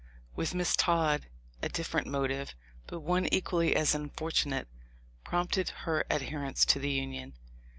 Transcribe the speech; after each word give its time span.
With 0.35 0.55
Miss 0.55 0.75
Todd 0.75 1.27
a 1.61 1.69
different 1.69 2.07
motive, 2.07 2.55
but 2.87 3.01
one 3.01 3.31
equally 3.31 3.75
as 3.75 3.93
unfortunate, 3.93 4.67
prompted 5.23 5.69
her 5.85 6.05
adherence 6.09 6.65
to 6.65 6.79
the 6.79 6.89
union. 6.89 7.33